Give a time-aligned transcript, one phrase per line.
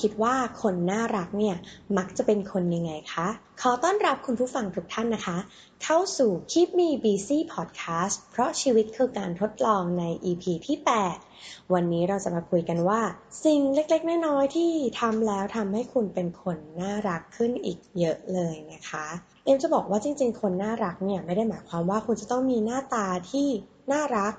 [0.00, 1.56] คิดว่าคนน่ารักเนี่ย
[1.98, 3.28] มักจะเป็นคนยังไงคะ
[3.62, 5.38] ขอต้อนรับคุณผู้ฟังทุกท่านนะคะ
[5.84, 10.78] เข้าสู่ Keep Me Busy Podcast เพราะชีวิตคือการทดลองใน EP ที่
[11.26, 13.00] 8 วันนี้เราจะมาคุยกันว่า
[13.44, 19.06] สิ่งเล็กๆ น้อยๆ ที่ทำแล้วทำให้คุณเป็นคนน่ารักขึ้นอีกเยอะเลยนะคะ
[19.44, 23.48] เอ็มจะบอกว่าจริง ๆ คนน่ารักเนี่ยไม่ได้หมายความว่าคุณจะต้องมีหน้าตาที่
[23.92, 24.34] น่ารัก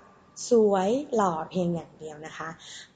[0.50, 2.50] สวยหล่อเพียงอย่างเดียวนะคะ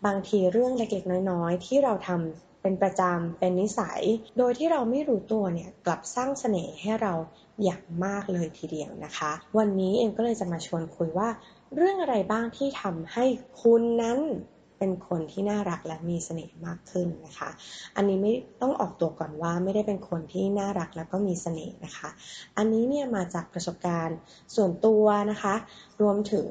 [0.06, 4.02] บางทีเรื่องเล็กๆ น้อยๆ ที่เราทำ เป็นประจำเป็นนิสัย
[4.38, 7.14] โดยที่เราไม่รู้ตัวเนี่ยกลับสร้างเสน่ห์ให้เรา
[7.64, 11.30] อย่างมากเลยทีเดียวนะคะ วันนี้เอ็มก็เลยจะมาชวนคุยว่า
[11.76, 13.26] เรื่องอะไรบ้างที่ทำให้
[13.62, 14.20] คุณนั้น
[14.80, 17.50] เป็นคนที่น่ารักและมีเสน่ห์มากขึ้นนะคะ
[17.96, 22.10] อันนี้ไม่ต้องออกตัวก่อนว่าไม่ได้เป็นคนที่น่ารักแล้วก็มีเสน่ห์นะคะ
[22.58, 24.18] อันนี้เนี่ยมาจากประสบการณ์
[24.56, 25.56] ส่วนตัวนะคะ
[26.02, 26.48] รวมถึง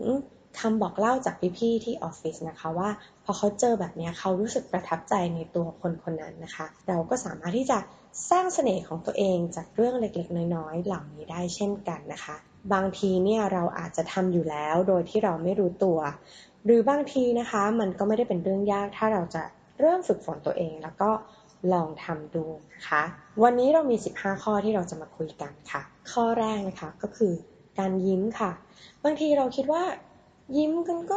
[0.60, 2.90] คำบอกเล่าจากพี่ๆที่ออฟฟิศนะคะว่า
[3.24, 7.78] พอเขาเจอแบบนี้เขารู้สึกประทับใจในตัวคนคนนั้นนะคะ เราก็สามารถที่จะ
[8.30, 12.36] สร้างเสน่ห์ของตัวเองจากเรื่องเล็กๆ น้อยๆ เหล่านี้ได้เช่นกันนะคะ
[12.72, 15.98] บางทีเนี่ยเราอาจจะทำอยู่แล้วโดยที่เราไม่รู้ตัว
[16.64, 19.42] หรือบางทีนะคะมันก็ไม่ได้เป็นเรื่องยากถ้าเราจะ
[19.80, 21.10] เริ่มฝึกฝนตัวเองแล้วก็
[21.72, 23.02] ลองทำดูนะคะ
[23.42, 27.32] วันนี้เรามี 15 ข้อที่เราจะมาคุยกันค่ะ ข้อแรกนะคะก็คือ
[27.78, 28.50] การยิ้มค่ะ
[29.04, 29.82] บางทีเราคิดว่า
[30.56, 31.16] ยิ้มกันก็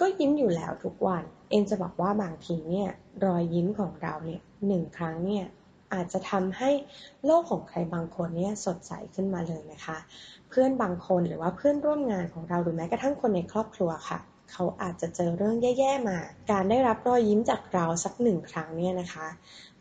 [0.00, 2.88] ก็ยิ้มอยู่แล้วทุกวัน เอ็นจะบอกว่าบางทีเนี่ย
[3.24, 5.44] รอยยิ้มของเราเนี่ยหนึ่งครั้งเนี่ย
[5.92, 6.70] อาจจะทำให้
[7.24, 9.98] โลกของใครบางคนเนี่ยสดใสขึ้นมาเลยนะคะ
[10.48, 14.18] เพื่อนบางคนหรือว่าเพื่อนร่วมงานของเราหรือแม้กระทั่งคนในครอบครัวค่ะ
[14.52, 16.18] เขาอาจจะเจอเรื่องแย่ๆมา
[16.50, 19.26] การได้รับรอยยิ้มจากเราสักหนึ่งครั้งเนี่ยนะคะ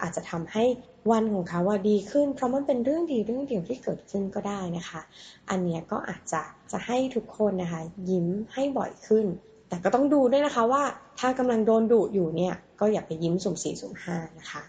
[0.02, 0.64] อาจจะทำให้
[1.12, 5.02] วันของเขาว่าดีขึ้น เพราะมันเป็นเรื่องดีเรื่องเดียวที่เกิดขึ้นก็ได้นะคะ
[5.50, 9.26] อันเนี้ยก็อาจจะจะให้ทุกคนนะคะ ยิ้มให้บ่อยขึ้น
[9.70, 10.84] แต่ก็ต้องดูด้วยนะคะว่า
[11.20, 14.64] ถ้ากำลังโดนดุอยู่เนี่ยก็อย่าไปยิ้มสุ่มสี่สุ่มห้านะคะ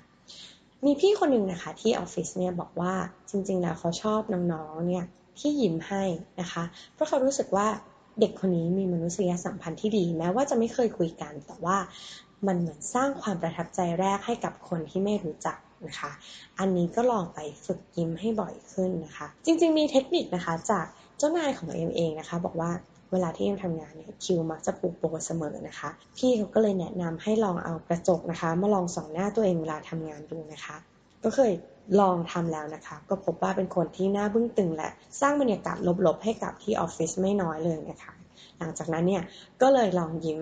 [0.85, 2.95] มีพี่คนหนึ่งนะคะที่ออฟฟิศเนี่ยบอกว่า
[3.31, 4.21] จริงๆแล้วเขาชอบ
[4.53, 5.05] น้องๆเนี่ย
[5.39, 6.05] ที่ยิ้มให้
[6.41, 7.67] นะคะ เพราะเขารู้สึกว่า
[8.21, 11.77] เด็กคนนี้มีมนุษยสัมพันธ์ที่ดี แม้ว่าจะไม่เคยคุยกัน แต่ว่า
[12.47, 15.57] มันเหมือนสร้างความประทับใจแรกให้กับคนที่ไม่รู้จัก
[15.87, 16.11] นะคะ
[16.59, 20.87] อันนี้ก็ลองไปฝึกยิ้มให้บ่อยขึ้นนะคะ จริง ๆ มีเทคนิคนะคะจาก
[21.19, 22.71] เจ้านายของเอ็มเองนะคะ บอกว่า
[23.13, 30.77] เวลาที่เอ็มทำงานเนี่ยคิวมักจะปูโปเสมอนะคะ พี่เขาก็เลยแนะนำให้ลองเอากระจกนะคะ มาลองส่องหน้าตัวเองเวลาทำงานดูนะคะ
[31.25, 31.53] ก็เคย
[32.01, 34.91] ลองทำแล้วนะคะ ก็พบว่าเป็นคนที่น้าบึ้งตึงและ
[35.21, 38.13] สร้างบรรยากาศลบๆ ให้กับที่ออฟฟิศไม่น้อยเลยนะคะ
[38.59, 39.23] หลังจากนั้นเนี่ย
[39.63, 40.41] ก็เลยลองยิ้ม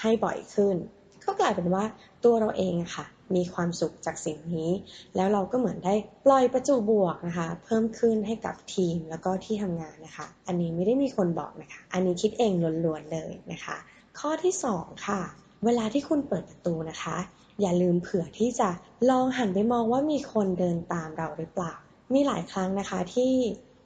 [0.00, 0.76] ให้บ่อยขึ้น
[1.24, 1.84] ก็กลายเป็นว่า
[2.24, 4.70] ตัวเราเองะค่ะ มีความสุขจากสิ่งนี้
[5.16, 12.52] แล้วเราก็เหมือนได้ปล่อยประจุบวกนะคะ เพิ่มขึ้นให้กับทีมแล้วก็ที่ทำงานนะคะ อันนี้ไม่ได้มีคนบอกนะคะ อันนี้คิดเอง
[12.84, 13.76] ล้วนๆเลยนะคะ
[14.18, 15.20] ข้อที่ 2 ค่ะ
[15.64, 17.16] เวลาที่คุณเปิดประตูนะคะ
[17.60, 18.70] อย่าลืมเผื่อที่จะ
[19.10, 21.74] ลองหันไปมองว่ามีคนเดินตามเราหรือเปล่า
[22.12, 23.32] มีหลายครั้งนะคะที่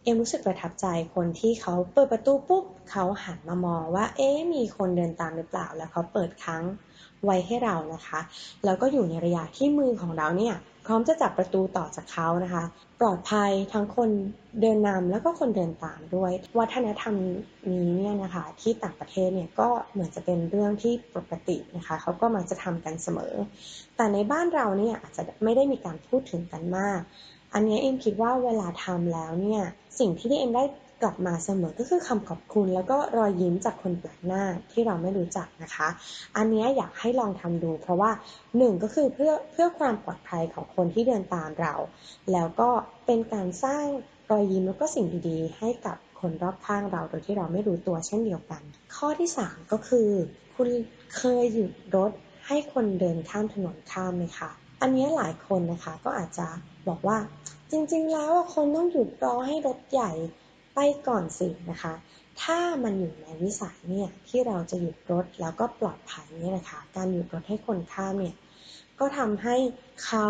[0.03, 6.62] เอ็มรู้สึกประทับใจคนที่เขาเปิดประตูปุ๊บเขาหันมามองว่า เอ๊มีคนเดินตามหรือเปล่า แล้วเขาเปิดครั้ง
[7.25, 8.21] ไว้ให้เรานะคะ
[8.65, 10.55] แล้วก็อยู่ในระยะที่มือของเราเนี่ย
[10.87, 12.65] พร้อมจะจับประตูต่อจากเขานะคะ
[13.00, 14.10] ปลอดภัยทั้งคน
[14.60, 17.15] เดินนำแล้วก็คนเดินตามด้วย วัฒนธรรม
[17.72, 23.34] นี้เนี่ยนะคะที่ต่างประเทศเนี่ยก็เหมือนจะเป็นเรื่องที่ปกตินะคะเขาก็มักจะทำกันเสมอ
[23.97, 27.00] แต่ในบ้านเราเนี่ยอาจจะไม่ได้มีการพูดถึงกันมาก
[27.55, 29.62] อันนี้เอ็มคิดว่าเวลาทำแล้วเนี่ย
[30.00, 30.65] สิ่งที่เอ็มได้
[31.03, 35.88] กลับมาเสมอก็คือคำขอบคุณ แล้วก็รอยยิ้มจากคนแปลกหน้าที่เราไม่รู้จักนะคะ
[36.37, 38.10] อันนี้อยากให้ลองทำดู เพราะว่า
[38.56, 41.75] หนึ่งก็คือเพื่อเพื่อความปลอดภัยของคนที่เดินตามเรา
[42.33, 42.69] แล้วก็
[43.06, 43.87] เป็นการสร้าง
[44.31, 48.62] รอยยิ้มแล้วก็สิ่งดีๆ ให้กับคนรอบข้างเราโดยที่เราไม่รู้ตัวเช่นเดียวกัน
[48.97, 50.09] ข้อที่ 3 ก็คือ
[50.55, 50.69] คุณ
[51.16, 52.10] เคยหยุดรถ
[52.47, 54.50] ให้คนเดินข้ามถนนข้ามไหมคะ
[54.83, 56.47] อันนี้หลายคนนะคะก็อาจจะ
[56.89, 57.16] บอกว่า
[57.72, 60.12] จริงๆ แล้วคนต้องหยุดรอให้รถใหญ่
[60.75, 61.94] ไปก่อนสินะคะ
[62.42, 68.36] ถ้ามันอยู่ในวิสัยเนี่ยที่เราจะหยุดรถแล้วก็ปลอดภัยเนี่ยนะคะ การหยุดรถให้คนข้ามเนี่ย
[69.00, 69.56] ก็ทำให้
[70.04, 70.28] เขา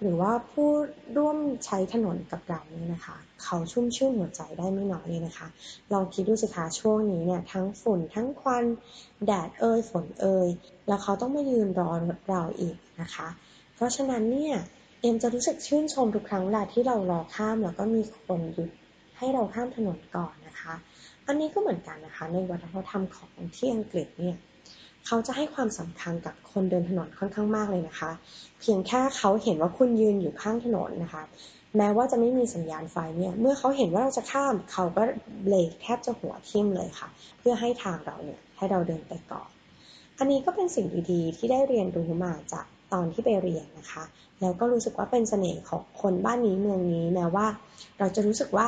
[0.00, 0.68] หรือว่าผู้
[1.16, 5.48] ร่วมใช้ถนนกับเราเนี่ยนะคะ เขาชุ่มชื่นหัวใจได้ไม่น้อยเลยนะคะ
[5.92, 8.64] ลองคิดดูสิคะช่วงนี้เนี่ยทั้งฝุ่นทั้งควัน
[9.26, 10.48] แดดเอ่ยฝนเอ่ย
[10.88, 13.28] แล้วเขาต้องมายืนรอรถเราอีกนะคะ
[13.74, 14.56] เพราะฉะนั้นเนี่ย
[15.00, 18.70] เอ็มจะรู้สึกชื่นชมทุกครั้งแหละที่เรารอข้ามแล้วก็มีคนหยุด
[19.18, 20.74] ให้เราข้ามถนนก่อนนะคะ
[21.26, 24.36] อันนี้ก็เหมือนกันนะคะ ในวัฒนธรรมของที่อังกฤษเนี่ย
[25.06, 28.10] เขาจะให้ความสำคัญกับคนเดินถนนค่อนข้างมากเลยนะคะ
[28.60, 31.22] เพียงแค่เขาเห็นว่าคุณยืนอยู่ข้างถนนนะคะ
[31.76, 35.02] แม้ว่าจะไม่มีสัญญาณไฟเนี่ยเมื่อเขาเห็นว่าเราจะข้ามเขาก็
[35.42, 37.08] เบรกแทบจะหัวทิ่มเลยค่ะ
[37.38, 39.48] เพื่อให้ทางเราเนี่ยให้เราเดินไปก่อน
[40.18, 44.04] อันนี้ก็เป็นสิ่งดีๆที่ได้เรียนรู้มาจาก ตอนที่ไปเรียนนะคะ
[44.40, 47.46] แล้วก็รู้สึกว่าเป็นเสน่ห์ของคนบ้านนี้เมืองนี้แม้ว่า
[47.98, 48.66] เราจะรู้สึกว่า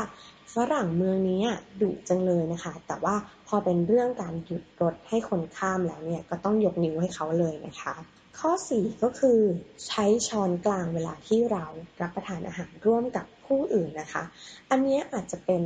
[0.55, 1.43] ฝรั่งเมืองนี้
[1.81, 3.15] ดุจังเลยนะคะ แต่ว่า
[3.49, 7.95] พอเป็นเรื่องการหยุดรถให้คนข้ามแล้วเนี่ยก็ต้องยกนิ้วให้เขาเลยนะคะ
[8.39, 9.39] ข้อ 4 ก็คือ
[9.87, 11.65] ใช้ช้อนกลางเวลาที่เรา
[12.03, 14.25] รับประทานอาหารร่วมกับผู้อื่นนะคะ
[14.71, 15.63] อันนี้อาจจะเป็น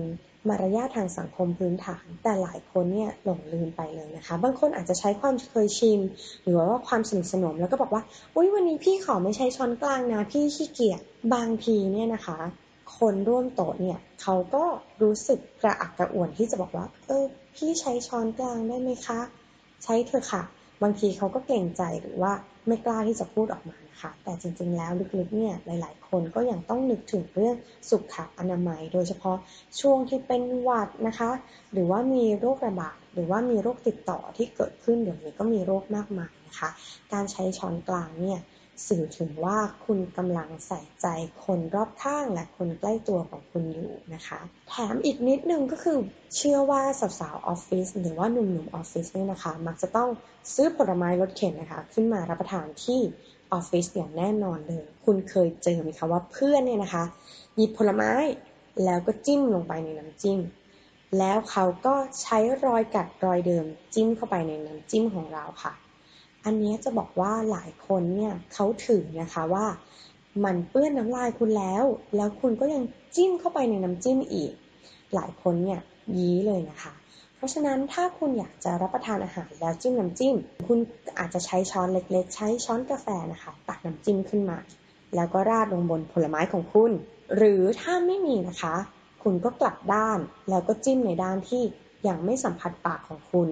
[0.48, 6.00] มารยาททางสังคมพื้นฐาน แต่หลายคนเนี่ยหลงลืมไปเลยนะคะ บางคนอาจจะใช้ความเคยชิน
[6.42, 8.02] หรือว่าความสนิทสนมแล้วก็บอกว่า
[8.36, 11.00] อุ้ยวันนี้พี่ขอไม่ใช้ช้อนกลางนะพี่ขี้เกียจ
[11.34, 12.38] บางทีเนี่ยนะคะ
[12.98, 14.64] คนร่วมโต๊ะเนี่ยเขาก็
[15.02, 17.24] รู้สึกกระอักกระอ่วนที่จะบอกว่า เออ
[17.56, 19.20] พี่ใช้ช้อนกลางได้ไหมคะ
[19.84, 20.42] ใช้เถอะค่ะ
[20.82, 22.32] บางทีเขาก็เกรงใจหรือว่า
[22.68, 27.56] ไม่กล้าที่จะพูดออกมานะคะแต่จริงๆแล้วลึกๆเนี่ยหลาย ๆ คนก็ยังต้องนึกถึงเรื่อง
[27.90, 29.36] สุขอนามัย โดยเฉพาะ
[29.80, 31.30] ช่วงที่เป็นหวัดนะคะ
[31.72, 36.68] หรือว่ามีโรคระบาดหรือว่ามีโรคติดต่อที่เกิดขึ้นเดี๋ยวนี้ก็มีโรคมากมายนะคะ
[37.12, 38.40] การใช้ช้อนกลางเนี่ย
[38.86, 41.06] สื่อถึงว่าคุณกำลังใส่ใจ
[41.44, 45.98] คนรอบข้างและคนใกล้ตัวของคุณอยู่นะคะ แถมอีกนิดนึงก็คือ
[46.36, 46.82] เชื่อว่า
[47.20, 50.10] สาวๆออฟฟิศหรือว่าหนุ่มๆออฟฟิศเนี่ยนะคะ มักจะต้อง
[50.54, 53.00] ซื้อผลไม้รสเข็นนะคะ ขึ้นมารับประทานที่
[53.52, 57.04] ออฟฟิศอย่างแน่นอนเลย คุณเคยเจอไหมคะว่าเพื่อนเนี่ยนะคะ
[57.56, 58.12] หยิบผลไม้
[58.84, 60.40] แล้วก็จิ้มลงไปในน้ำจิ้ม
[61.18, 63.64] แล้วเขาก็ใช้รอยกัดรอยเดิม
[63.94, 65.72] จิ้มเข้าไปในน้ำจิ้มของเราค่ะ
[66.46, 69.66] อันนี้จะบอกว่าหลายคนเนี่ยเขาถือนะคะว่า
[70.44, 71.84] มันเปื้อนน้ำลายคุณแล้ว
[72.16, 72.82] แล้วคุณก็ยัง
[73.14, 74.52] จิ้มเข้าไปในน้ำจิ้มอีก
[75.14, 75.80] หลายคนเนี่ย
[76.18, 76.92] ยี้เลยนะคะ
[77.36, 80.34] เพราะฉะนั้นถ้าคุณอยากจะรับประทานอาหารแล้วจิ้มน้ำจิ้ม
[80.66, 80.78] คุณ
[81.18, 84.58] อาจจะใช้ช้อนเล็ก ๆ ใช้ช้อนกาแฟนะคะ ตักน้ำจิ้มขึ้นมา
[85.14, 86.92] แล้วก็ราดลงบนผลไม้ของคุณ
[87.36, 88.74] หรือถ้าไม่มีนะคะ
[89.22, 90.18] คุณก็กลับด้าน
[90.50, 91.62] แล้วก็จิ้มในด้านที่
[92.08, 93.48] ยังไม่สัมผัสปากของคุณ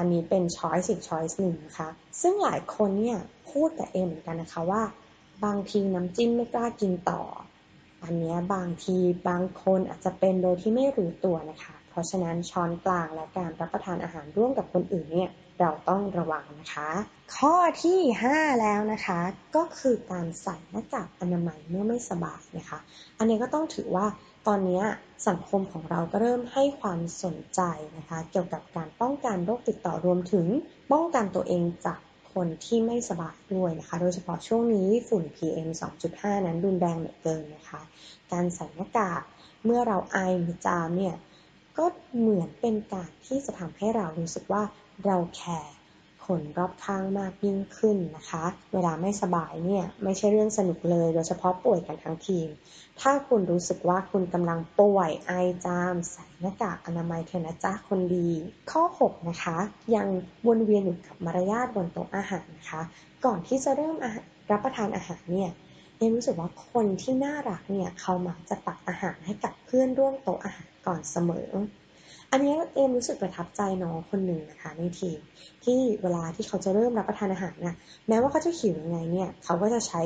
[0.00, 1.88] อันนี้เป็น choice อีก choice หนึ่งนะคะ
[2.20, 3.18] ซึ่งหลายคนเนี่ย
[3.50, 4.82] พูดกับเอ็มเหมือนกันนะคะว่า
[5.44, 7.22] บางทีน้ำจิ้มไม่กล้ากินต่อ
[8.04, 8.96] อันนี้บางที
[9.28, 15.30] บางคนอาจจะเป็นโดยที่ไม่รู้ตัวนะคะ เพราะฉะนั้นช้อนกลางและการรับประทานอาหารร่วมกับคนอื่นเนี่ย
[15.60, 16.90] เราต้องระวังนะคะ
[17.36, 17.98] ข้อที่
[18.32, 19.20] 5 แล้วนะคะ
[19.56, 22.78] ก็คือการใส่หน้ากากอนามัยเมื่อไม่สบายนะคะ
[23.18, 24.06] อันนี้ก็ต้องถือว่า
[24.46, 24.82] ตอนนี้
[25.28, 27.60] สังคมของเราก็เริ่มให้ความสนใจ
[27.96, 30.46] นะคะ เกี่ยวกับการป้องกันโรคติดต่อรวมถึง
[30.92, 32.00] ป้องกันตัวเองจาก
[32.34, 35.68] คนที่ไม่สบายด้วยนะคะ โดยเฉพาะช่วงนี้ฝุ่น PM
[36.08, 37.80] 2.5 นั้นรุนแรงเหลือเกินนะคะ
[38.32, 39.22] การใส่หน้ากาก
[39.64, 41.14] เมื่อเราไอหรือจามเนี่ย
[41.78, 41.86] ก็
[42.18, 44.62] เหมือนเป็นการที่จะทำให้เรารู้สึกว่า
[45.06, 45.74] เราแคร์
[46.26, 48.44] คนรอบข้างมากยิ่งขึ้นนะคะ
[48.74, 52.48] เวลาไม่สบายเนี่ยไม่ใช่เรื่องสนุกเลย โดยเฉพาะป่วยกันทั้งทีม
[53.00, 55.32] ถ้าคุณรู้สึกว่าคุณกำลังป่วยไอ
[55.64, 58.28] จามใส่หน้ากากอนามัยเถอะนะจ๊ะคนดี
[58.70, 59.56] ข้อ 6 นะคะ
[59.94, 60.06] ยัง
[60.46, 62.82] วนเวียนอยู่กับมารยาทบนโต๊ะอาหารนะคะ
[63.24, 63.96] ก่อนที่จะเริ่ม
[64.50, 65.50] รับประทานอาหารเนี่ย
[65.96, 71.48] เอ็มรู้สึกว่าคนที่น่ารักเนี่ยเขามักจะตักอาหารให้กับเพื่อนร่วมโต๊ะอาหารก่อนเสมอ
[72.32, 75.18] อันนี้เอมรู้สึกประทับใจน้องคนหนึ่งนะคะ ในทีม
[75.64, 77.76] ที่เวลาที่เขาจะเริ่มรับประทานอาหารเนี่ย
[78.08, 80.00] แม้ว่าเขาจะหิวยังไงเนี่ยเขาก็จะใช้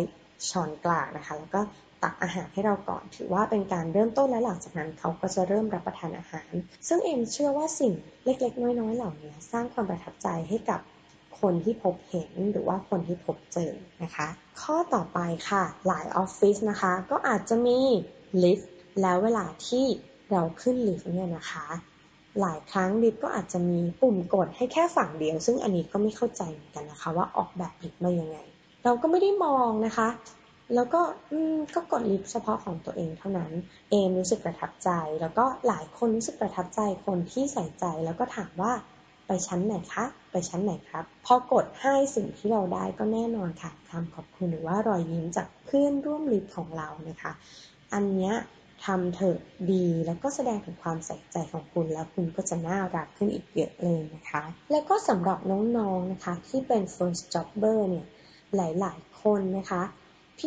[0.50, 1.60] ช้อนกลางนะคะ แล้วก็
[2.02, 6.50] ตักอาหารให้เราก่อน ถือว่าเป็นการเริ่มต้นและหลังจากนั้นเขาก็จะเริ่มรับประทานอาหาร
[6.88, 7.92] ซึ่งเอมเชื่อว่าสิ่ง
[8.24, 10.80] เล็กๆ น้อยๆ เหล่านี้สร้างความประทับใจให้กับ
[11.40, 14.26] คนที่พบเห็นหรือว่าคนที่พบเจอนะคะ
[14.62, 17.78] ข้อต่อไปค่ะ หลายออฟฟิศนะคะ ก็อาจจะมี
[18.42, 18.70] ลิฟต์
[19.02, 19.86] แล้วเวลาที่
[20.32, 21.66] เราขึ้นลิฟต์เนี่ยนะคะ
[22.40, 28.38] หลายครั้งลิฟต์ก็อาจจะมีปุ่มกดให้แค่ฝั่งเดียว ซึ่งอันนี้ก็ไม่เข้าใจเหมือนกันนะคะ ว่าออกแบบลิฟต์มายังไง
[28.84, 30.08] เราก็ไม่ได้มองนะคะ
[30.74, 31.00] แล้วก็
[31.30, 33.52] อืมก็กดลิฟต์เฉพาะของตัวเองเท่านั้น
[33.90, 38.72] เอมรู้สึกประทับใจ แล้วก็หลายคนรู้สึกประทับใจคนที่ใส่ใจแล้วก็ถามว่า
[39.26, 47.32] ไปชั้นไหนคะ ไปชั้นไหนครับ พอกดให้สิ่งที่เราได้ก็แน่นอนค่ะคำขอบคุณหรือว่ารอยยิ้มจากเพื่อนร่วมลิฟต์ของเรานะคะ
[47.92, 48.34] อันเนี้ย
[48.84, 49.38] ทำเถอะ
[49.70, 58.06] ดีแล้วก็แสดงถึงความใส่ใจของคุณ แล้วคุณก็จะน่ารักขึ้นอีกเยอะเลยนะคะ แล้วก็สำหรับน้องๆนนะคะที่เป็น first jobber เนี่ย
[58.56, 59.82] หลายๆ คนนะคะ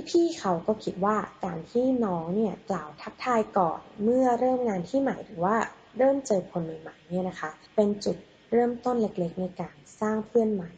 [0.10, 5.56] พี่ๆเขาก็คิดว่าการที่น้องเนี่ยกล่าวทักทายก่อนเมื่อเริ่มงานที่ใหม่หรือว่า
[5.98, 8.18] เริ่มเจอคนใหม่ๆเนี่ยนะคะ เป็นจุด
[8.54, 10.72] เริ่มต้นเล็กๆ ในการสร้างเพื่อนใหม่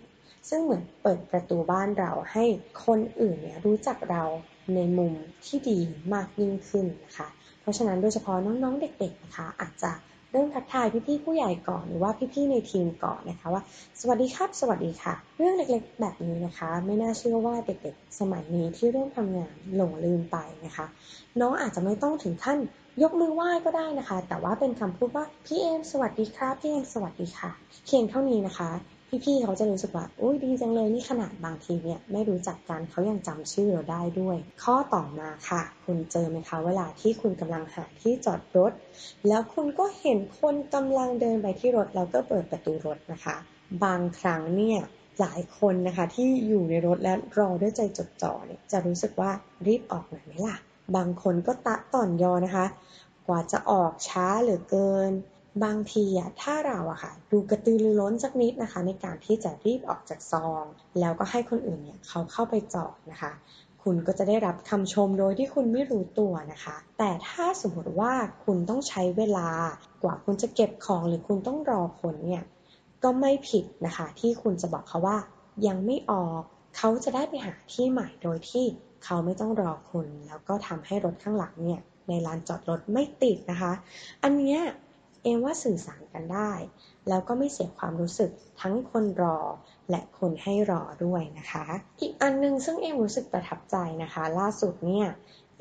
[0.49, 2.45] ซึ่งเหมือนเปิดประตูบ้านเราให้
[2.85, 4.23] คนอื่นเนี่ยรู้จักเรา
[4.75, 5.13] ในมุม
[5.45, 5.79] ที่ดี
[6.13, 7.27] มากยิ่งขึ้นนะคะ
[7.63, 9.91] พราะฉะนั้นโดยเฉพาะน้องๆเด็กๆนะคะอาจจะ
[10.31, 13.63] เริ่มทักทายพี่ๆผู้ใหญ่ก่อนหรือว่าพี่ๆในทีมก่อนนะคะว่า
[13.99, 20.85] สวัสดีครับสวัสดีค่ะ เรื่องเล็กๆ แบบนี้นะคะ ไม่น่าเชื่อว่าเด็กๆ สมัยนี้ที่เริ่มทำงานหลงลืมไปนะคะ
[21.41, 22.57] น้องอาจจะไม่ต้องถึงขั้น
[23.01, 27.51] ยกมือไหว้ก็ได้นะคะ แต่ว่าเป็นคำพูดว่าพี่เอมสวัสดีครับพี่เอมสวัสดีค่ะ
[27.85, 28.71] เพียงเท่านี้นะคะ
[29.25, 38.71] พี่ๆเขาจะรู้สึกว่าอุ้ยดีจังเลยนี่ขนาดบางทีเนี่ยไม่รู้จักกันเขายังจำชื่อเราได้ด้วย ข้อต่อมาค่ะ คุณเจอไหมคะ เวลาที่คุณกำลังหาที่จอดรถ
[39.27, 43.35] แล้วคุณก็เห็นคนกำลังเดินไปที่รถแล้วก็เปิดประตูรถนะคะ
[43.83, 44.79] บางครั้งเนี่ย
[45.19, 49.31] หลายคนนะคะที่อยู่ในรถและรอด้วยใจจดจ่อเนี่ยจะรู้สึกว่า
[49.67, 50.55] รีบออกหน่อยไหมล่ะ
[50.95, 52.65] บางคนก็ตะต่อนยอนะคะ
[53.27, 55.11] กว่าจะออกช้าเหลือเกิน
[55.63, 60.63] บางทีอะถ้าเราอะค่ะ ดูกระตือรือร้นสักนิดนะคะ ในการที่จะรีบออกจากซอง
[60.99, 63.31] แล้วก็ให้คนอื่นเนี่ยเขาเข้าไปจอดนะคะ
[63.83, 68.13] คุณก็จะได้รับคำชมโดยที่คุณไม่รู้ตัวนะคะ แต่ถ้าสมมติว่า
[68.45, 69.49] คุณต้องใช้เวลา
[70.03, 72.43] กว่าคุณจะเก็บของหรือคุณต้องรอคนเนี่ย
[73.03, 75.17] ก็ไม่ผิดนะคะ ที่คุณจะบอกเขาว่า
[75.67, 76.41] ยังไม่ออก
[76.77, 78.65] เขาจะได้ไปหาที่ใหม่โดยที่
[79.03, 83.71] เขาไม่ต้องรอคุณ แล้วก็ทำให้รถข้างหลังเนี่ยในลานจอดรถไม่ติดนะคะ
[84.23, 84.59] อันเนี้ย
[85.23, 86.51] เอมว่าสื่อสารกันได้
[87.09, 89.39] แล้วก็ไม่เสียความรู้สึกทั้งคนรอ
[89.89, 91.65] และคนให้รอด้วยนะคะ
[92.01, 95.07] อีกอันนึงซึ่งเอมรู้สึกประทับใจนะคะ ล่าสุดเนี่ย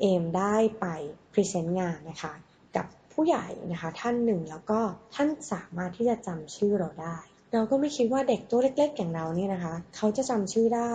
[0.01, 0.85] เอมได้ไป
[1.33, 2.33] พรีเซนต์งานนะคะ
[2.75, 4.79] กับผู้ใหญ่นะคะท่านหนึ่งแล้วก็
[5.15, 7.17] ท่านสามารถที่จะจำชื่อเราได้
[7.53, 10.93] เราก็ไม่คิดว่าเด็กตัวเล็กๆ อย่างเราเนี่ยนะคะ เขาจะจำชื่อได้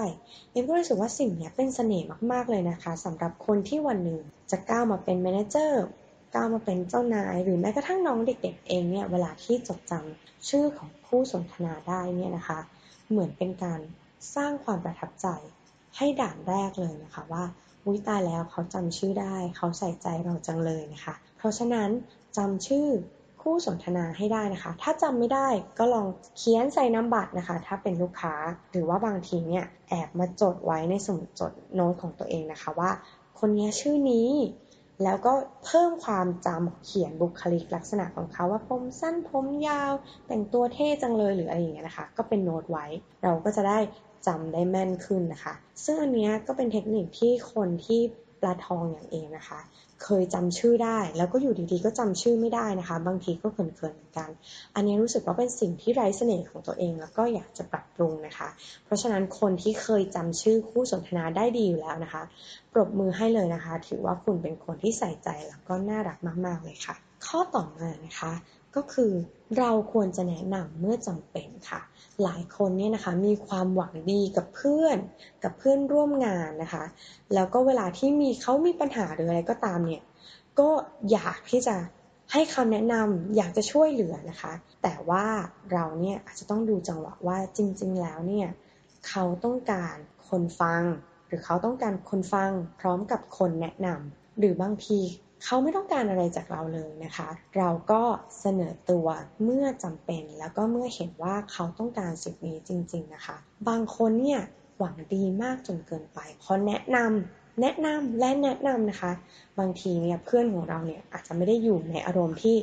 [0.50, 5.84] เอ็มก็รู้สึกว่าสิ่งนี้เป็นเสน่ห์มากๆเลยนะคะสำหรับคนที่วันหนึ่งจะก้าวมาเป็นแมเนเจอร์
[6.34, 12.58] ก้าวมาเป็นเจ้านาย หรือแม้กระทั่งน้องเด็กๆเองเนี่ยเวลาที่จดจำชื่อของผู้สนทนาได้เนี่ยนะคะ
[13.10, 13.80] เหมือนเป็นการ
[14.34, 15.26] สร้างความประทับใจ
[15.96, 17.44] ให้ด่านแรกเลยนะคะว่า
[17.86, 21.90] วิตายแล้วเขาจำชื่อได้ เขาใส่ใจเราจังเลยนะคะ เพราะฉะนั้น
[22.36, 22.88] จำชื่อ
[23.42, 25.48] คู่สนทนาให้ได้นะคะ ถ้าจำไม่ได้
[25.78, 28.34] ก็ลองเขียนใส่น้ำบัตรนะคะ ถ้าเป็นลูกค้า
[28.70, 32.90] หรือว่าบางทีเนี่ยแอบมาจดไว้ในสมุดจดโน้ตของตัวเองนะคะว่า
[33.38, 34.28] คนนี้ชื่อนี้
[35.02, 35.32] แล้วก็
[35.64, 39.92] เพิ่มความจำเขียนบุคลิกลักษณะของเขาว่าผมสั้นผมยาว
[40.26, 42.86] แต่งตัวเท่จังเลยหรืออะไรอย่างเงี้ยนะคะ ก็เป็นโน้ตไว้
[43.22, 43.78] เราก็จะได้
[44.26, 48.00] จำได้แม่นขึ้นนะคะ ซึ่งอันเนี้ยก็เป็นเทคนิคที่คนที่
[48.46, 49.60] ลาทองอย่างเองนะคะ
[50.04, 54.30] เคยจำชื่อได้ แล้วก็อยู่ดีๆก็จำชื่อไม่ได้นะคะ บางทีก็เขินๆเหมือนกัน
[54.74, 58.48] อันนี้รู้สึกว่าเป็นสิ่งที่ไร้เสน่ห์ของตัวเอง แล้วก็อยากจะปรับปรุงนะคะ
[58.84, 62.22] เพราะฉะนั้นคนที่เคยจำชื่อคู่สนทนาได้ดีอยู่แล้วนะคะ
[62.72, 66.94] ปรบมือให้เลยนะคะ ถือว่าคุณเป็นคนที่ใส่ใจแล้วก็น่ารักมากๆเลยค่ะ
[67.26, 68.32] ข้อต่อมานะคะ
[68.74, 69.12] ก็คือ
[69.58, 71.80] เราควรจะแนะนำเมื่อจำเป็นค่ะ
[72.22, 74.98] หลายคนเนี่ยนะคะมีความหวังดีกับเพื่อน
[75.44, 76.84] กับเพื่อนร่วมงานนะคะ
[77.34, 80.02] แล้วก็เวลาที่มีเขามีปัญหาหรืออะไรก็ตามเนี่ย
[80.60, 80.70] ก็
[81.10, 81.76] อยากที่จะ
[82.32, 84.52] ให้คำแนะนำอยากจะช่วยเหลือนะคะ
[84.82, 85.24] แต่ว่า
[85.72, 88.48] เราเนี่ยอาจจะต้องดูจังหวะว่าจริง ๆ แล้วเนี่ย
[89.08, 89.96] เขาต้องการ
[90.28, 90.82] คนฟัง
[91.26, 92.50] หรือเขาต้องการคนฟัง
[92.80, 95.00] พร้อมกับคนแนะนำหรือบางที
[95.44, 98.02] เขาไม่ต้องการอะไรจากเราเลยนะคะ เราก็
[98.40, 99.06] เสนอตัว
[99.44, 103.36] เมื่อจำเป็น แล้วก็เมื่อเห็นว่าเขาต้องการสิ่งนี้จริง ๆนะคะ
[103.68, 104.40] บางคนเนี่ย
[104.78, 109.12] หวังดีมากจนเกินไปพอแนะนำแนะนำและแนะนำนะคะ
[109.58, 112.56] บางทีเนี่ยเพื่อนของเราเนี่ยอาจจะไม่ได้อยู่ในอารมณ์ที่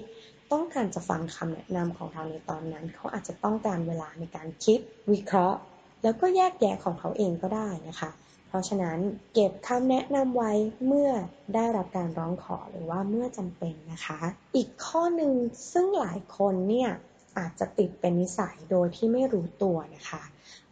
[0.52, 4.80] ต้องการจะฟังคำแนะนำของเราในตอนนั้น เขาอาจจะต้องการเวลาในการคิด
[5.12, 5.60] วิเคราะห์
[6.04, 8.10] แล้วก็แยกแยะของเขาเองก็ได้นะคะ
[8.52, 9.00] เพราะฉะนั้น
[9.34, 10.54] เก็บคำแนะนำไว้
[10.88, 11.12] เมื่อ
[11.56, 14.20] ได้รับการร้องขอหรือว่าเมื่อจำเป็นนะคะ
[14.56, 15.34] อีกข้อหนึ่ง
[15.72, 16.90] ซึ่งหลายคนเนี่ย
[17.38, 20.24] อาจจะติดเป็นนิสัยโดยที่ไม่รู้ตัวนะคะ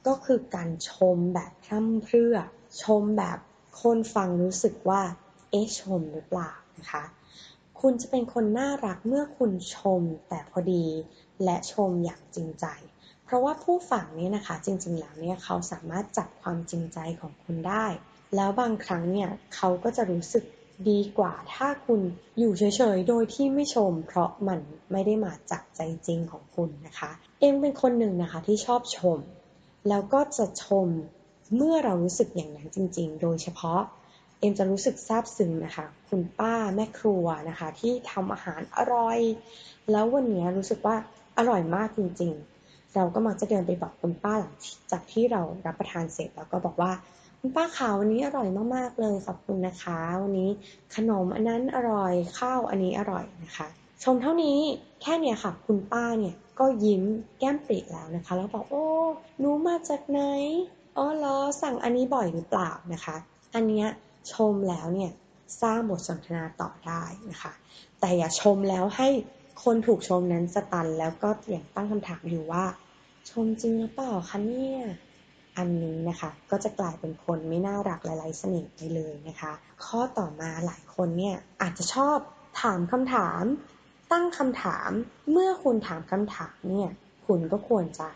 [0.08, 2.36] ก็คือการชมแบบพร่ำเพรื่อ
[2.84, 3.38] ชมแบบ
[3.82, 5.02] คนฟังรู้สึกว่า
[5.50, 7.04] เอ๊ะชมหรือเปล่านะคะ
[7.82, 10.86] คุณจะเป็นคนน่ารักเมื่อคุณชมแต่พอดี
[11.44, 12.66] และชมอย่างจริงใจ
[13.30, 17.86] เพราะว่าผู้ฟังเนี่ยนะคะจริงๆแล้วเนี่ยเขาสามารถจับความจริงใจของคุณได้
[18.36, 20.44] แล้วบางครั้งเนี่ยเขาก็จะรู้สึก
[20.90, 22.02] ดีกว่าถ้าคุณ
[22.40, 22.64] อยู่เฉ
[22.96, 24.60] ยๆ โดยที่ไม่ชม เพราะมัน
[24.92, 29.18] ไม่ได้มาจากใจจริงของคุณนะคะ เอ็มเป็นคนหนึ่งนะคะที่ชอบชม
[29.90, 30.88] แล้วก็จะชม
[31.56, 33.82] เมื่อเรารู้สึกอย่างนั้นจริง ๆ โดยเฉพาะ
[34.40, 39.20] เอ็มจะรู้สึกซาบซึ้งนะคะ คุณป้าแม่ครัวนะคะ ที่ทำอาหารอร่อย
[39.92, 40.96] แล้ววันนี้รู้สึกว่า
[41.38, 42.59] อร่อยมากจริงๆ
[42.96, 44.53] เราก็มักจะเดินไปบอกคุณป้าหลัง
[44.91, 46.91] จากที่เรารับประทานเสร็จแล้วก็บอกว่า
[47.39, 50.50] คุณป้าขาววันนี้อร่อยมากๆเลยขอบคุณนะคะวันนี้
[50.96, 53.67] ขนมอันนั้นอร่อยข้าวอันนี้อร่อยนะคะ
[54.03, 54.60] ชมเท่านี้
[55.01, 57.03] แค่เนี้ยค่ะ คุณป้าเนี่ยก็ยิ้ม
[57.39, 58.86] แก้มปริแล้วนะคะ แล้วบอกโอ้
[59.39, 60.19] หนูมาจากไหน
[60.98, 63.15] อ๋อเหรอสั่งอันนี้บ่อยหรือเปล่านะคะ
[63.55, 63.88] อันเนี้ย
[64.34, 65.12] ชมแล้วเนี่ย
[65.62, 67.53] สร้างบทสนทนาต่อได้นะคะ
[68.00, 69.08] แต่อย่าชมแล้วให้
[69.63, 72.66] คนถูกชมนั้นสตันแล้วก็อย่างตั้งคำถามอยู่ว่า
[73.30, 74.80] ชมจริงหรือเปล่าคะเนี่ย
[75.58, 79.51] อันนี้นะคะก็จะกลายเป็นคนไม่น่ารักและไร้เสน่ห์ไปเลยนะคะ
[79.86, 82.18] ข้อต่อมาหลายคนเนี่ยอาจจะชอบ
[82.62, 83.44] ถามคำถาม
[84.12, 84.89] ตั้งคำถาม
[85.32, 86.89] เมื่อคุณถามคำถามเนี่ย
[87.25, 88.08] คุณก็ควรจะ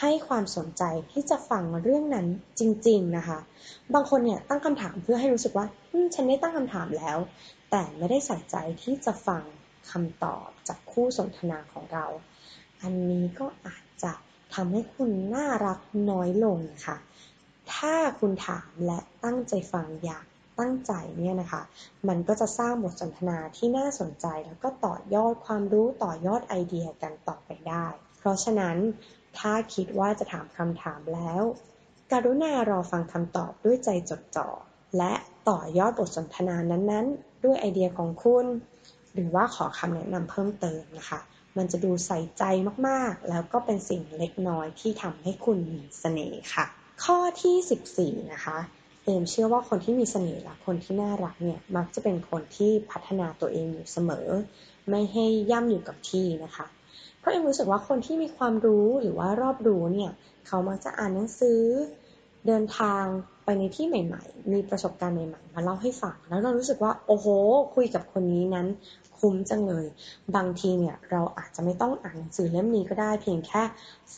[0.00, 0.82] ให้ความสนใจ
[1.12, 2.26] ที่จะฟังเรื่องนั้น
[2.58, 3.38] จริง ๆนะคะ
[3.94, 5.66] บางคนเนี่ยตั้งคำถามเพื่อให้รู้สึกว่า
[6.14, 7.18] ฉันได้ตั้งคำถามแล้ว
[7.70, 9.42] แต่ไม่ได้ใส่ใจที่จะฟัง
[9.90, 12.06] คำตอบจากคู่สนทนาของเรา
[12.82, 14.12] อันนี้ก็อาจจะ
[14.54, 15.78] ทำให้คุณน่ารัก
[16.10, 16.96] น้อยลงค่ะ
[17.74, 20.24] ถ้าคุณถามและตั้งใจฟังอย่าง
[20.58, 21.62] ตั้งใจเนี่ยนะคะ
[22.08, 27.86] มันก็จะสร้างบทสนทนาที่น่าสนใจแล้วก็ต่อยอดความรู้ต่อยอดไอเดียกันต่อไปได้
[28.18, 28.76] เพราะฉะนั้น
[29.38, 31.42] ถ้าคิดว่าจะถามคำถามแล้ว
[32.12, 34.48] กรุณารอฟังคำตอบด้วยใจจดจ่อ
[34.98, 35.12] และ
[35.48, 38.46] ต่อยอดบทสนทนานั้นๆ ด้วยไอเดียของคุณ
[39.14, 41.20] หรือว่าขอคำแนะนำเพิ่มเติมนะคะ
[41.56, 42.44] มันจะดูใส่ใจ
[42.88, 46.64] มากๆ แล้วก็เป็นสิ่งเล็กน้อยที่ทำให้คุณมีเสน่ห์ค่ะ
[47.04, 48.58] ข้อที่ 14 นะคะ
[49.04, 54.26] เอมเชื่อว่าคนที่มีเสน่ห์และคนที่น่ารักเนี่ยมักจะเป็นคนที่พัฒนาตัวเองอยู่เสมอ
[54.88, 56.66] ไม่ให้ย่ำอยู่กับที่นะคะ
[57.18, 60.10] เพราะเอ็มรู้สึกว่าคนที่มีความรู้หรือว่ารอบรู้เนี่ย
[60.46, 61.60] เขามักจะอ่านหนังสือ
[62.46, 63.04] เดินทาง
[63.44, 67.26] ไปในที่ใหม่ ๆ มีประสบการณ์ใหม่ๆ มาเล่าให้ฟัง แล้วเรารู้สึกว่า โอ้โห
[67.74, 68.66] คุยกับคนนี้นั้น
[69.18, 69.86] คุ้มจังเลย
[70.36, 73.62] บางทีเนี่ยเราอาจจะไม่ต้องอ่านหนังสือเล่มนี้ก็ได้ เพียงแค่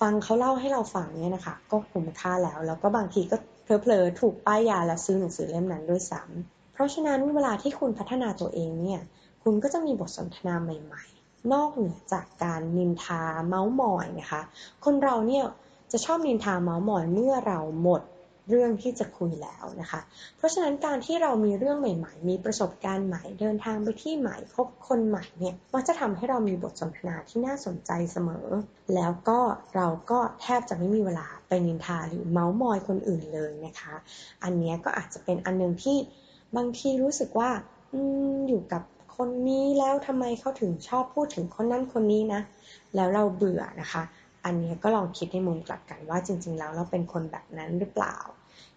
[0.00, 9.00] ฟังเขาเล่าให้เราฟังเนี่ยนะคะ ก็คุ้มค่าแล้ว แล้วก็บางทีก็เผลอๆถูกป้ายยาและซื้อหนังสือเล่มนั้นด้วยซ้ำเพราะฉะนั้นเวลาที่คุณพัฒนาตัวเองเนี่ย
[9.42, 14.42] คุณก็จะมีบทสนทนาใหม่ ๆ นอกเหนือจากการนินทาเมาส์มอยนะคะ
[14.84, 15.44] คนเราเนี่ย
[15.92, 18.02] จะชอบนินทาเมาส์มอยเมื่อเราหมด
[18.48, 20.00] เรื่องที่จะคุยแล้วนะคะ
[20.36, 28.46] เพราะฉะนั้นการที่เรามีเรื่องใหม่ ๆ มีประสบการณ์ใหม่เดินทางไปที่ใหม่พบคนใหม่เนี่ยมันจะทำให้เรามีบทสนทนาที่น่าสนใจเสมอ
[28.94, 29.38] แล้วก็
[29.76, 33.94] เราก็แทบจะไม่มีเวลาไปนินทาหรือเมาส์มอยคนอื่นเลยนะคะ
[34.42, 35.96] อันนี้ก็อาจจะเป็นอันนึงที่
[36.56, 37.50] บางทีรู้สึกว่า
[37.92, 37.94] อ
[38.48, 38.82] อยู่กับ
[39.16, 42.40] คนนี้แล้วทำไมเขาถึงชอบพูดถึงคนนั้นคนนี้นะ
[42.94, 44.02] แล้วเราเบื่อนะคะ
[44.44, 48.16] อันนี้ก็ลองคิดในมุมกลับกันว่าจริง ๆ แล้วเราเป็นคนแบบนั้นหรือเปล่า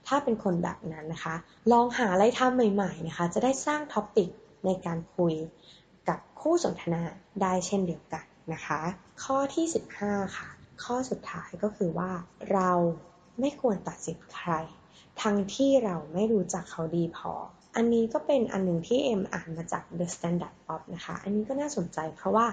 [0.08, 1.36] ถ้าเป็นคนแบบนั้นนะคะ
[1.72, 4.30] ลองหาอะไรทำใหม่ๆนะคะ จะได้สร้างท็อปิก
[4.66, 5.36] ในการคุย
[6.10, 7.02] กับคู่สนทนา
[7.42, 8.80] ได้เช่นเดียวกันนะคะ
[9.24, 9.66] ข้อที่
[10.00, 10.50] 15 ค่ะ
[10.84, 12.12] ข้อสุดท้ายก็คือว่า
[12.54, 12.72] เรา
[13.40, 14.52] ไม่ควรตัดสินใคร
[15.22, 17.34] ทั้งที่เราไม่รู้จักเขาดีพอ
[17.76, 22.46] อันนี้ก็เป็นอันหนึ่งที่เอ็มอ่านมาจาก The Standard Pop นะคะ อันนี้ก็น่าสนใจเพราะว่า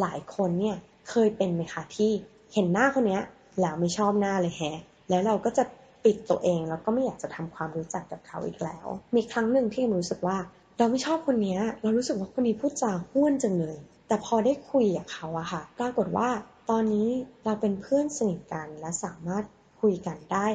[0.00, 0.76] หลายคนเนี่ย
[1.10, 2.10] เคยเป็นไหมคะที่
[2.54, 3.22] เห็นหน้าคนเนี้ย
[3.60, 5.64] แล้วไม่ชอบหน้าเลยแฮะแล้วเราก็จะ
[6.04, 10.38] ปิดตัวเองแล้วก็ไม่อยากจะทำความรู้จักกับเขาอีกแล้ว มีครั้งหนึ่งที่รู้สึกว่า
[10.78, 13.76] เราไม่ชอบคนนี้เรารู้สึกว่าคนนี้พูดจาห้วนจังเลย
[14.08, 16.28] แต่พอได้คุยกับเขาอะค่ะ ปรากฏว่า
[16.70, 17.08] ตอนนี้
[17.44, 19.44] เราเป็นเพื่อนสนิทกันและสามารถ
[19.80, 20.46] คุยกันได้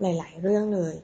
[0.00, 0.94] หลาย ๆ เรื่องเลย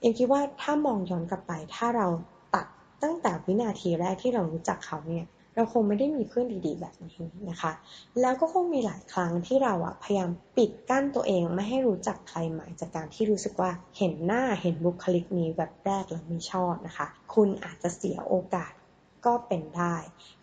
[0.00, 2.06] เอ็มคิดว่าถ้ามองย้อนกลับไปถ้าเรา
[2.54, 2.66] ตัด
[3.02, 5.24] ตั้งแต่วินาทีแรกที่เรารู้จักเขาเนี่ย
[5.56, 7.72] เราคงไม่ได้มีเพื่อนดีๆ แบบนี้นะคะ
[8.20, 18.72] แล้วก็คงมีหลายครั้งที่เราอะพยายามปิดกั้นตัวเองไม่ให้รู้จักใครใหม่จากการที่รู้สึกว่าเห็นหน้าเห็นบุคลิกนี้แบบแรกแล้วไม่ชอบนะคะ คุณอาจจะเสียโอกาส
[19.26, 19.96] ก็เป็นได้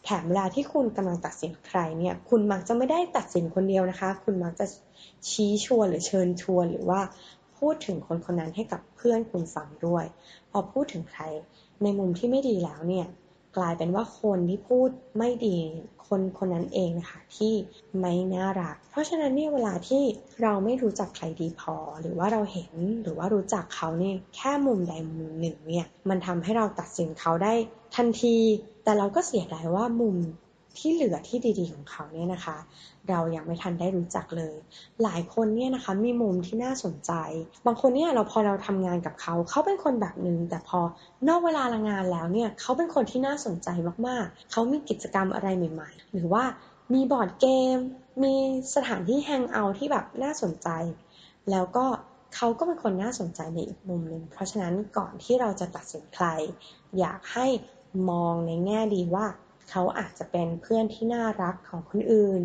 [0.03, 4.65] แถมเวลาที่คุณกำลังตัดสินใครเนี่ย คุณมักจะไม่ได้ตัดสินคนเดียวนะคะ คุณมักจะ
[5.29, 7.01] ชี้ชวนหรือเชิญชวนหรือว่า
[7.57, 10.05] พูดถึงคนคนนั้นให้กับเพื่อนคุณฟังด้วย
[10.51, 11.23] พอพูดถึงใคร
[11.83, 13.07] ในมุมที่ไม่ดีแล้วเนี่ย
[13.57, 15.57] กลายเป็นว่าคนที่พูดไม่ดี
[16.07, 17.53] คนคนนั้นเองนะคะที่
[17.99, 20.03] ไม่น่ารัก เพราะฉะนั้นเนี่ยเวลาที่
[20.41, 27.53] เราไม่รู้จักใครดีพอ หรือว่าเราเห็นหรือว่ารู้จักเขาเนี่ยแค่มุมใดมุมหนึ่งเนี่ยมันทำให้เราตัดสินเขาได้
[27.95, 28.35] ทันที
[28.83, 30.17] แต่เราก็เสียดายว่ามุม
[30.77, 32.57] ที่เหลือที่ดีๆของเขาเนี่ยนะคะ
[33.09, 34.55] เรายังไม่ทันได้รู้จักเลย
[35.03, 37.11] หลายคนเนี่ยนะคะมีมุมที่น่าสนใจ
[37.65, 40.79] บางคนเนี่ยเราพอเราทำงานกับเขา เขาเป็นคนแบบนึง แต่พอ
[41.27, 43.67] นอกเวลาละงานแล้วเนี่ยเขาเป็นคนที่น่าสนใจ
[44.07, 46.43] มากๆ เขามีกิจกรรมอะไรใหม่ ๆ หรือว่า
[46.93, 47.77] มีบอร์ดเกม
[48.23, 48.35] มี
[48.75, 50.69] สถานที่แฮงเอาท์ที่แบบน่าสนใจ
[51.51, 51.85] แล้วก็
[52.35, 56.25] เขาก็เป็นคนน่าสนใจในอีกมุมหนึ่ง เพราะฉะนั้นก่อนที่เราจะตัดสินใคร
[56.99, 57.47] อยากให้
[58.09, 59.25] มองในแง่ดีว่า
[59.69, 62.41] เขาอาจจะเป็นเพื่อนที่น่ารักของคนอื่น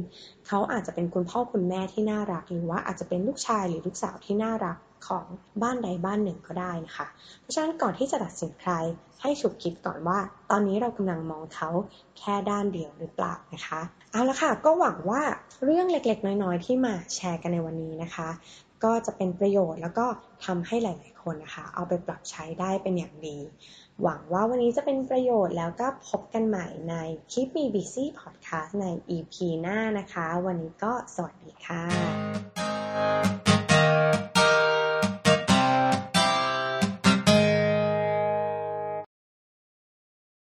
[0.46, 4.78] เขาอาจจะเป็นคุณพ่อคุณแม่ที่น่ารัก หรือว่าอาจจะเป็นลูกชายหรือลูกสาวที่น่ารัก
[5.08, 5.24] ของ
[5.62, 7.06] บ้านใดบ้านหนึ่งก็ได้นะคะ
[7.40, 8.72] เพราะฉะนั้นก่อนที่จะตัดสินใคร
[9.22, 10.18] ให้ฉุกคิดก่อนว่า
[10.50, 11.70] ตอนนี้เรากำลังมองเขา
[12.18, 13.80] แค่ด้านเดียวหรือเปล่านะคะ
[14.12, 15.22] เอาละค่ะ ก็หวังว่า
[15.64, 18.28] เรื่องเล็กๆ น้อยๆ ที่มาแชร์กันในวันนี้นะคะ
[18.84, 20.06] ก็จะเป็นประโยชน์แล้วก็
[20.44, 23.38] ทำให้หลาย ๆ คนนะคะ เอาไปปรับใช้ได้เป็นอย่างดี
[24.02, 26.94] หวังว่าวันนี้จะเป็นประโยชน์แล้วก็พบกันใหม่ใน
[27.32, 28.86] Keep Me Busy Podcast ใน
[29.16, 33.47] EP หน้านะคะ วันนี้ก็สวัสดีค่ะ